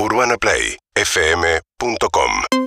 [0.00, 2.57] UrbanaPlayFM.com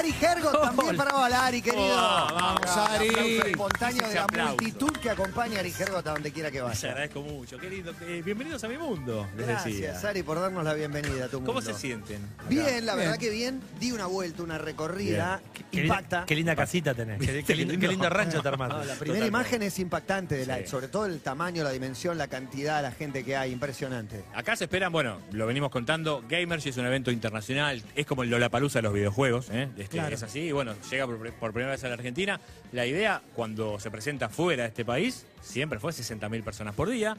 [0.00, 1.82] Ari Gergo, también para Ari, querido.
[1.84, 3.08] Oh, vamos, Ari.
[3.10, 3.36] Ari.
[3.50, 4.54] espontáneo de la aplauso.
[4.56, 6.88] multitud que acompaña a Ari Gergo a donde quiera que Les vaya.
[6.88, 7.92] agradezco mucho, qué lindo.
[8.00, 10.08] Eh, bienvenidos a mi mundo, les Gracias, decía.
[10.08, 11.52] Ari, por darnos la bienvenida a tu mundo.
[11.52, 12.18] ¿Cómo se sienten?
[12.48, 13.60] Bien, la verdad que bien.
[13.78, 15.42] Di una vuelta, una recorrida.
[15.70, 16.16] Qué, Impacta.
[16.16, 17.18] linda, qué linda casita tenés.
[17.20, 18.70] Qué, qué lindo, qué lindo rancho te armaste.
[18.80, 19.26] No, la primera Totalmente.
[19.26, 20.66] imagen es impactante, de la, Sí.
[20.68, 24.24] sobre todo el tamaño, la dimensión, la cantidad, la gente que hay, impresionante.
[24.34, 28.30] Acá se esperan, bueno, lo venimos contando, Gamers es un evento internacional, es como el
[28.30, 29.68] Lollapalooza de los videojuegos, ¿eh?
[29.90, 30.14] Este, Claro.
[30.14, 32.40] es así, y bueno, llega por, por primera vez a la Argentina.
[32.70, 37.16] La idea, cuando se presenta fuera de este país, siempre fue 60.000 personas por día.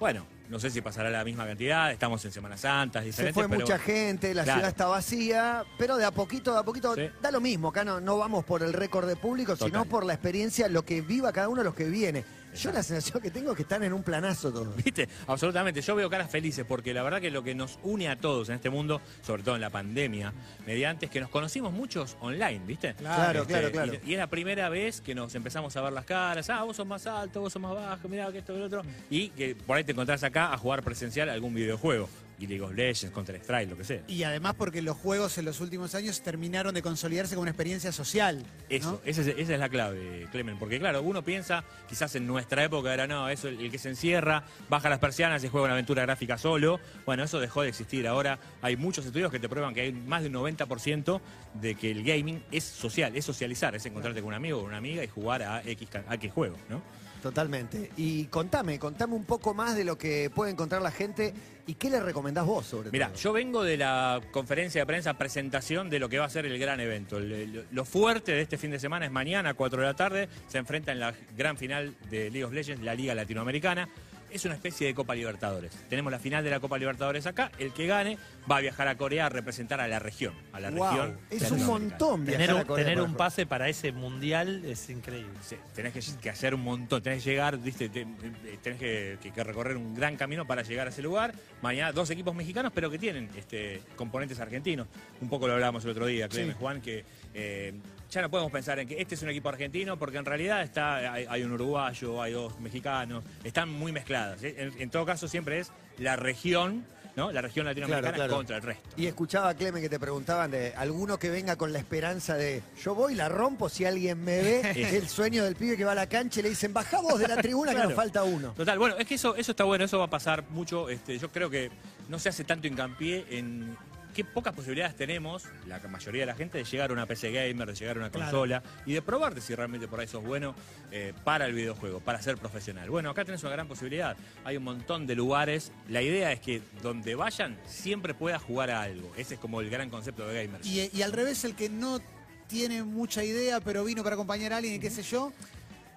[0.00, 3.48] Bueno, no sé si pasará la misma cantidad, estamos en Semana Santa, es Se fue
[3.48, 4.58] pero mucha gente, la Claro.
[4.60, 7.08] ciudad está vacía, pero de a poquito, de a poquito, Sí.
[7.20, 7.68] da lo mismo.
[7.68, 11.00] Acá no, no vamos por el récord de público, sino por la experiencia, lo que
[11.02, 12.24] viva cada uno de los que viene.
[12.56, 14.74] Yo la sensación que tengo es que están en un planazo todos.
[14.76, 15.08] ¿Viste?
[15.26, 15.80] Absolutamente.
[15.80, 18.56] Yo veo caras felices porque la verdad que lo que nos une a todos en
[18.56, 20.32] este mundo, sobre todo en la pandemia,
[20.66, 22.94] mediante es que nos conocimos muchos online, ¿viste?
[22.94, 23.92] Claro, claro, claro.
[24.04, 26.48] Y, y es la primera vez que nos empezamos a ver las caras.
[26.50, 28.82] Ah, vos sos más alto, vos sos más bajo, mirá que esto y lo otro.
[29.10, 32.08] Y que por ahí te encontrás acá a jugar presencial algún videojuego.
[32.38, 34.02] Y League of Legends, Counter Strike, lo que sea.
[34.08, 37.92] Y además porque los juegos en los últimos años terminaron de consolidarse como una experiencia
[37.92, 38.38] social.
[38.38, 38.46] ¿no?
[38.68, 40.58] Eso, esa, es, esa es la clave, Clemen.
[40.58, 43.88] Porque claro, uno piensa, quizás en nuestra época era, no, eso, el, el que se
[43.88, 46.80] encierra, baja las persianas y juega una aventura gráfica solo.
[47.04, 48.06] Bueno, eso dejó de existir.
[48.06, 51.20] Ahora hay muchos estudios que te prueban que hay más de un 90%
[51.54, 54.76] de que el gaming es social, es socializar, es encontrarte con un amigo o una
[54.76, 56.82] amiga y jugar a X, a X juego, ¿no?
[57.22, 57.90] Totalmente.
[57.96, 61.34] Y contame, contame un poco más de lo que puede encontrar la gente
[61.66, 63.16] y qué le recomendás vos sobre Mira, todo.
[63.18, 66.58] yo vengo de la conferencia de prensa, presentación de lo que va a ser el
[66.58, 67.18] gran evento.
[67.18, 69.94] El- el- lo fuerte de este fin de semana es mañana, a 4 de la
[69.94, 73.88] tarde, se enfrenta en la gran final de League of Legends, la Liga Latinoamericana.
[74.30, 75.72] Es una especie de Copa Libertadores.
[75.88, 77.50] Tenemos la final de la Copa Libertadores acá.
[77.58, 78.18] El que gane
[78.50, 80.34] va a viajar a Corea a representar a la región.
[80.52, 81.18] A la Wow, región.
[81.30, 84.90] es un montón viajar Tener, a un, Corea, tener un pase para ese mundial es
[84.90, 85.32] increíble.
[85.42, 87.88] Sí, tenés que, que hacer un montón, tenés que llegar, ¿viste?
[87.88, 91.32] Te- eh, tenés que, que- que recorrer un gran camino para llegar a ese lugar.
[91.62, 94.86] Mañana dos equipos mexicanos, pero que tienen este, componentes argentinos.
[95.20, 96.52] Un poco lo hablábamos el otro día, Sí.
[96.58, 97.72] Juan, que eh,
[98.10, 101.12] ya no podemos pensar en que este es un equipo argentino, porque en realidad está,
[101.12, 104.42] hay, hay un uruguayo, hay dos mexicanos, están muy mezcladas.
[104.42, 104.54] ¿eh?
[104.58, 106.84] En, en todo caso, siempre es la región,
[107.16, 107.32] ¿no?
[107.32, 108.36] La región latinoamericana Claro, claro.
[108.36, 108.88] contra el resto.
[108.96, 112.62] Y escuchaba a Clemen que te preguntaban de alguno que venga con la esperanza de
[112.82, 114.60] yo voy, la rompo si alguien me ve.
[114.76, 117.18] es el sueño del pibe que va a la cancha y le dicen baja vos
[117.18, 117.88] de la tribuna que Claro.
[117.90, 118.52] nos falta uno.
[118.52, 120.88] Total, bueno, es que eso, eso está bueno, eso va a pasar mucho.
[120.90, 121.70] Este, yo creo que
[122.10, 123.74] no se hace tanto hincapié en
[124.16, 127.68] qué pocas posibilidades tenemos, la mayoría de la gente, de llegar a una PC gamer,
[127.68, 128.30] de llegar a una Claro.
[128.30, 130.54] consola y de probarte si realmente por ahí sos bueno
[130.90, 132.88] eh, para el videojuego, para ser profesional.
[132.88, 134.16] Bueno, acá tenés una gran posibilidad.
[134.44, 135.70] Hay un montón de lugares.
[135.90, 139.12] La idea es que donde vayan siempre puedas jugar a algo.
[139.18, 140.66] Ese es como el gran concepto de gamers.
[140.66, 142.00] Y, y al revés, el que no
[142.48, 145.30] tiene mucha idea, pero vino para acompañar a alguien y qué sé yo,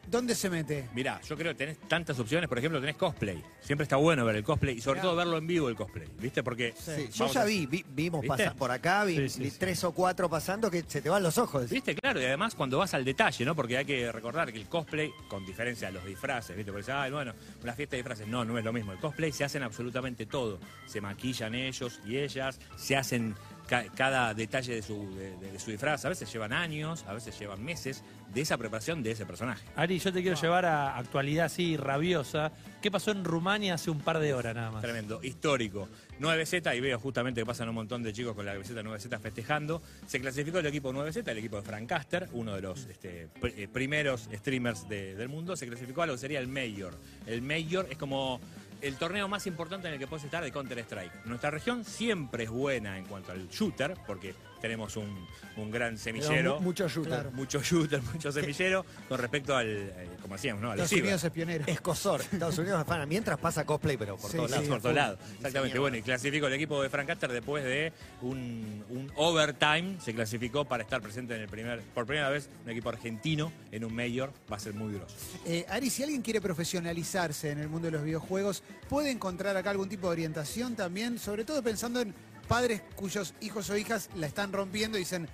[0.09, 0.89] ¿dónde se mete?
[0.93, 2.47] Mirá, yo creo que tenés tantas opciones.
[2.49, 3.43] Por ejemplo, tenés cosplay.
[3.61, 6.07] Siempre está bueno ver el cosplay y sobre todo verlo en vivo el cosplay.
[6.19, 6.43] ¿Viste?
[6.43, 8.37] Porque Sí, yo ya a- vi, vi- vimos ¿Viste?
[8.37, 9.57] pasar por acá, vi, Sí, sí, vi sí.
[9.59, 11.69] tres o cuatro pasando que se te van los ojos.
[11.69, 11.95] ¿Viste?
[11.95, 13.55] Claro, y además cuando vas al detalle, ¿no?
[13.55, 16.71] Porque hay que recordar que el cosplay, con diferencia a los disfraces, ¿viste?
[16.71, 17.33] Porque ay, bueno,
[17.63, 18.91] una fiesta de disfraces, no, no es lo mismo.
[18.91, 20.59] El cosplay se hacen absolutamente todo.
[20.87, 23.35] Se maquillan ellos y ellas, se hacen
[23.69, 26.03] ca- cada detalle de su, de, de- de su disfraz.
[26.03, 28.03] A veces llevan años, a veces llevan meses
[28.33, 29.65] de esa preparación de ese personaje.
[29.75, 32.51] Ari, yo te quiero llevar a actualidad así rabiosa.
[32.81, 34.81] ¿Qué pasó en Rumania hace un par de horas nada más?
[34.81, 35.87] Tremendo, histórico.
[36.19, 39.81] 9Z, y veo justamente que pasan un montón de chicos con la camiseta 9Z festejando.
[40.05, 43.53] Se clasificó el equipo 9Z, el equipo de Frank Caster, uno de los este, pr-
[43.55, 45.55] eh, primeros streamers de- del mundo.
[45.55, 46.93] Se clasificó a lo que sería el Mayor.
[47.25, 48.39] El Mayor es como
[48.81, 51.25] el torneo más importante en el que puedes estar de Counter-Strike.
[51.25, 55.27] Nuestra región siempre es buena en cuanto al shooter, porque tenemos un,
[55.57, 56.55] un gran semillero.
[56.55, 57.11] Mu- Mucho shooter.
[57.13, 57.31] Claro.
[57.31, 60.71] Mucho shooter, mucho semillero, con respecto al, eh, como decíamos, ¿no?
[60.71, 61.03] A los Estados ciber.
[61.03, 61.63] Unidos es pionero.
[61.67, 62.21] Escosor.
[62.21, 63.05] Estados Unidos afana.
[63.05, 64.55] Mientras pasa cosplay, pero por Sí, todos sí.
[64.55, 64.69] lados.
[64.69, 65.19] por todos lados.
[65.37, 65.79] Exactamente.
[65.79, 69.95] Bueno, y clasificó el equipo de Frank Caster después de un, un overtime.
[70.03, 73.85] Se clasificó para estar presente en el primer, por primera vez, un equipo argentino en
[73.85, 74.31] un mayor.
[74.51, 75.15] Va a ser muy grosso.
[75.45, 79.69] Eh, Ari, si alguien quiere profesionalizarse en el mundo de los videojuegos, puede encontrar acá
[79.71, 82.13] algún tipo de orientación también, sobre todo pensando en
[82.49, 85.29] padres cuyos hijos o hijas la están rompiendo y dicen,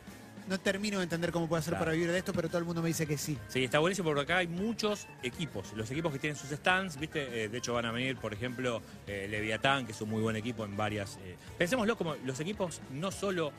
[0.48, 1.86] no termino de entender cómo puedo hacer Claro.
[1.86, 3.36] para vivir de esto, pero todo el mundo me dice que sí.
[3.48, 5.74] Sí, está buenísimo porque acá hay muchos equipos.
[5.74, 7.46] Los equipos que tienen sus stands, ¿viste?
[7.46, 10.36] Eh, de hecho, van a venir, por ejemplo, eh, Leviatán, que es un muy buen
[10.36, 11.18] equipo en varias.
[11.24, 13.52] eh, Pensémoslo como los equipos no solo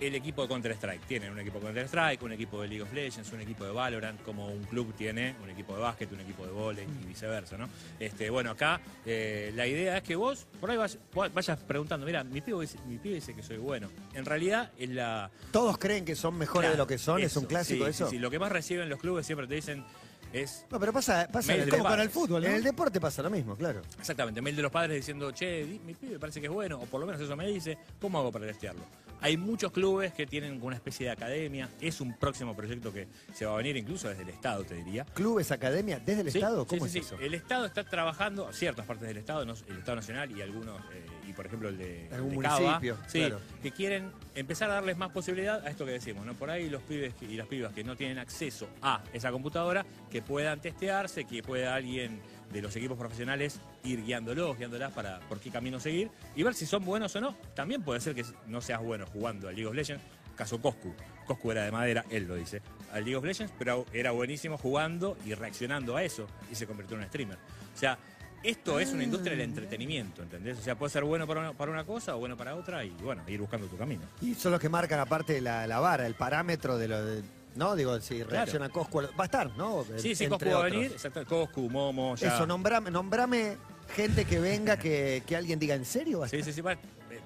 [0.00, 1.02] el equipo de Counter-Strike.
[1.06, 4.22] Tienen un equipo de Counter-Strike, un equipo de League of Legends, un equipo de Valorant,
[4.22, 7.68] como un club tiene un equipo de básquet, un equipo de vóley y viceversa, ¿no?
[7.98, 12.40] Este, bueno, acá eh, la idea es que vos por ahí vayas preguntando, mira, mi
[12.40, 13.88] pibe, dice- mi pibe dice que soy bueno.
[14.14, 15.30] En realidad es la...
[15.52, 18.06] Todos creen que son mejores de lo que son, es Eso, un clásico sí, eso.
[18.06, 18.18] sí, sí.
[18.18, 19.84] Lo que más reciben los clubes siempre te dicen
[20.32, 22.48] es No, pero pasa, pasa en de Como para el fútbol, ¿no?
[22.48, 23.82] En el deporte pasa lo mismo, claro.
[23.98, 27.00] Exactamente, mail de los padres diciendo, che, mi pibe parece que es bueno, o por
[27.00, 28.82] lo menos eso me dice, ¿cómo hago para testearlo?
[29.22, 33.44] Hay muchos clubes que tienen una especie de academia, es un próximo proyecto que se
[33.44, 35.04] va a venir incluso desde el Estado, te diría.
[35.04, 37.18] Clubes, academia, desde el Sí, Estado, ¿cómo sí, es eso?
[37.20, 41.04] El Estado está trabajando, ciertas partes del Estado, no- el Estado Nacional y algunos, eh,
[41.28, 43.40] y por ejemplo el de, Algún de Cava, municipio, sí, claro.
[43.62, 46.34] que quieren empezar a darles más posibilidad a esto que decimos, ¿no?
[46.34, 50.22] Por ahí los pibes y las pibas que no tienen acceso a esa computadora, que
[50.22, 52.20] puedan testearse, que pueda alguien
[52.52, 56.66] de los equipos profesionales ir guiándolos, guiándolas para por qué camino seguir y ver si
[56.66, 57.34] son buenos o no.
[57.54, 60.02] También puede ser que no seas bueno jugando al League of Legends,
[60.36, 60.92] caso Coscu.
[61.26, 62.60] Coscu era de madera, él lo dice,
[62.92, 66.96] al League of Legends, pero era buenísimo jugando y reaccionando a eso y se convirtió
[66.96, 67.36] en un streamer.
[67.74, 67.96] O sea,
[68.42, 70.58] esto es una industria del entretenimiento, ¿entendés?
[70.58, 72.90] O sea, puede ser bueno para una, para una cosa o bueno para otra y
[73.02, 74.02] bueno, ir buscando tu camino.
[74.22, 77.22] Y son los que marcan aparte la, la vara, el parámetro de lo de-
[77.56, 77.74] ¿No?
[77.76, 79.00] Digo, si reacciona Coscu.
[79.02, 79.84] Va a estar, ¿no?
[79.96, 82.34] Sí, sí, Coscu va a venir, exacto, Coscu, Momo, ya.
[82.34, 83.56] Eso, nombrame, nombrame
[83.94, 86.20] gente que venga que, que alguien diga, ¿en serio?
[86.20, 86.60] va a Sí, sí, sí.
[86.60, 86.78] va- eh,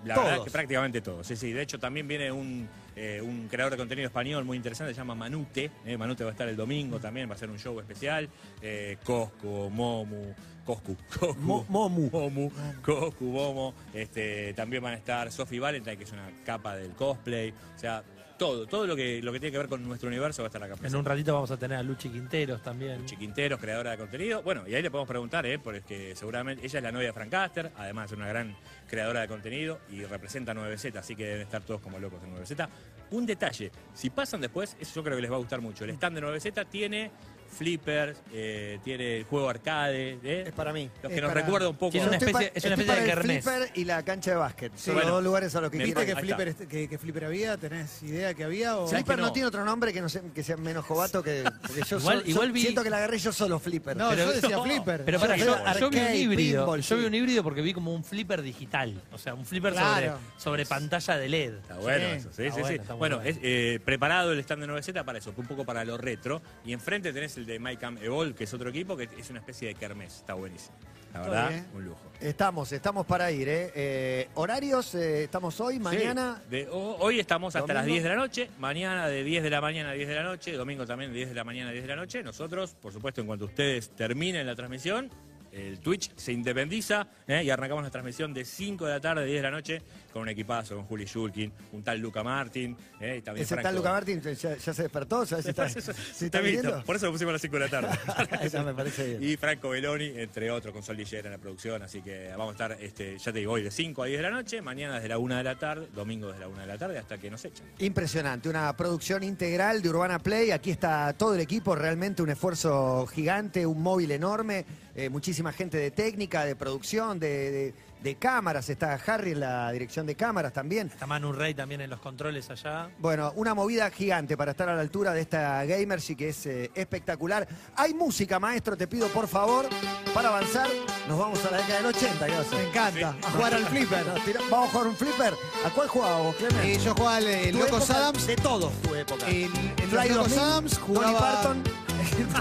[0.04, 0.28] La Todos.
[0.30, 1.22] verdad que prácticamente todo.
[1.22, 1.52] Sí, sí.
[1.52, 2.66] De hecho, también viene un,
[2.96, 5.70] eh, un creador de contenido español muy interesante, se llama Manute.
[5.84, 8.28] eh, Manute va a estar el domingo también, va a ser un show especial.
[8.62, 10.32] Eh, Coscu, Momu,
[10.64, 12.08] Coscu, Coscu, Mo- Momu.
[12.10, 12.50] Momu,
[12.82, 13.74] Coscu, Momo.
[13.92, 17.50] Este, también van a estar Sophie Valentine, que es una capa del cosplay.
[17.76, 18.02] O sea,
[18.36, 20.62] todo, todo lo que, lo que tiene que ver con nuestro universo va a estar
[20.62, 20.75] acá.
[20.75, 20.98] En presente.
[20.98, 23.04] un ratito vamos a tener a Luchi Quinteros también.
[23.06, 24.42] Chiquinteros, creadora de contenido.
[24.42, 25.58] Bueno, y ahí le podemos preguntar, ¿eh?
[25.58, 28.56] porque seguramente ella es la novia de Frank Caster, además es una gran
[28.88, 32.69] creadora de contenido y representa 9Z, así que deben estar todos como locos en 9Z.
[33.10, 35.84] Un detalle, si pasan después, eso yo creo que les va a gustar mucho.
[35.84, 37.10] El stand de 9Z tiene
[37.50, 40.44] flippers, eh, tiene el juego arcade, ¿eh?
[40.46, 40.91] Es para mí.
[41.02, 41.93] los es que nos para- recuerda un poco.
[41.93, 43.44] Tiene una estoy especie- pa- es una estoy especie de el kermés.
[43.44, 44.73] flipper y la cancha de básquet.
[44.76, 46.88] Son Bueno, los dos lugares a los que me ¿Viste que Ahí flipper, este- que,
[46.88, 47.56] que flipper había?
[47.56, 48.76] ¿Tenés idea que había?
[48.76, 48.87] O...
[48.88, 49.26] ¿Sabes Flipper que no?
[49.29, 49.32] no?
[49.32, 51.44] tiene otro nombre que, no sea, que sea menos jovato que.
[51.67, 53.96] Porque yo Igual- igual vi- siento que la agarré yo solo, Flipper.
[53.96, 55.05] No, Pero- yo decía no, flipper.
[55.05, 56.62] Pero para, Yo yo, creo yo vi un arcade, híbrido.
[56.64, 57.06] pinball, yo vi sí.
[57.08, 59.00] un híbrido porque vi como un flipper digital.
[59.12, 60.19] O sea, un flipper Claro.
[60.37, 61.55] sobre, sobre pantalla de LED.
[61.58, 62.17] Está bueno Sí.
[62.17, 62.75] eso, sí, Está sí, bueno, sí.
[62.75, 63.31] está muy Bueno, bueno.
[63.31, 66.43] es eh, preparado el stand de 9Z para eso, un poco para lo retro.
[66.64, 69.69] Y enfrente tenés el de MyCam Evolve, que es otro equipo, que es una especie
[69.69, 70.16] de kermés.
[70.16, 70.76] Está buenísimo.
[71.12, 71.66] La verdad, bien.
[71.75, 72.00] un lujo.
[72.20, 73.70] Estamos, estamos para ir, ¿eh?
[73.76, 76.40] Eh, horarios, eh, estamos hoy, mañana.
[76.44, 77.94] Sí, de- ho- hoy estamos hasta las ¿Domingo?
[77.94, 80.52] 10 de la noche, mañana de 10 de la mañana a 10 de la noche,
[80.54, 82.20] domingo también de 10 de la mañana a 10 de la noche.
[82.25, 85.08] Nosotros, por supuesto, en cuanto ustedes terminen la transmisión,
[85.54, 87.42] el Twitch se independiza ¿eh?
[87.44, 90.22] y arrancamos la transmisión de 5 de la tarde a 10 de la noche con
[90.22, 92.76] un equipazo, con Juli Shulkin, un tal Luca Martin.
[93.00, 93.16] ¿eh?
[93.18, 95.78] Y también Ese Franco- tal Luca Martín ya, ya se despertó, ¿sabes está, si
[96.26, 96.82] está está?
[96.84, 97.98] Por eso lo pusimos a las 5 de la tarde.
[98.42, 99.22] Eso me parece bien.
[99.32, 101.82] Y Franco Beloni, entre otros, con Sol Lillera en la producción.
[101.82, 104.22] Así que vamos a estar, este, ya te digo, hoy de 5 a 10 de
[104.22, 106.78] la noche, mañana desde la 1 de la tarde, domingo desde la 1 de la
[106.78, 107.66] tarde hasta que nos echen.
[107.78, 110.50] Impresionante, una producción integral de Urbana Play.
[110.50, 114.64] Aquí está todo el equipo, realmente un esfuerzo gigante, un móvil enorme,
[114.94, 115.08] eh,
[115.44, 117.75] muchísima gente de técnica, de producción, de, de-
[118.05, 118.69] de cámaras.
[118.69, 120.88] Está Harry en la dirección de cámaras también.
[120.88, 122.91] Está Manu Rey también en los controles allá.
[122.99, 126.70] Bueno, una movida gigante para estar a la altura de esta Gamercy que es eh,
[126.75, 127.49] espectacular.
[127.76, 129.67] Hay música, maestro, te pido por favor,
[130.12, 130.69] para avanzar.
[131.08, 132.58] Nos vamos a la década del 80, ¿qué va a ser?
[132.58, 133.17] Me encanta.
[133.27, 134.06] A jugar al flipper.
[134.06, 135.34] Nos tira- Vamos a jugar un flipper.
[135.65, 136.60] ¿A cuál jugábamos, Clemen?
[136.67, 138.27] Eh, yo jugaba al eh, Tu Loco época, Adams.
[138.27, 139.27] De todos tu época.
[139.31, 141.63] En, en Locos 2000, Adams jugaba Parton,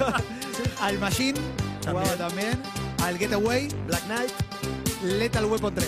[0.81, 1.39] al Machine,
[1.85, 2.61] jugaba también.
[3.03, 4.31] Al Getaway, Black Knight,
[5.03, 5.87] Lethal Weapon 3.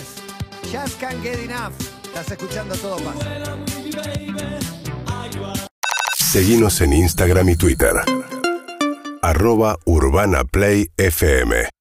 [0.70, 1.72] Just Can't Get Enough.
[2.04, 3.26] Estás escuchando todo pasa.
[6.14, 7.94] Seguinos en Instagram y Twitter.
[9.22, 11.70] Arroba Urbana Play FM.